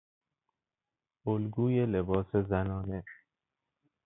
الگوی 1.27 1.85
لباس 1.85 2.35
زنانه 2.35 3.03